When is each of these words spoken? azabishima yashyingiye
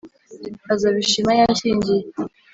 azabishima 0.73 1.31
yashyingiye 1.39 2.03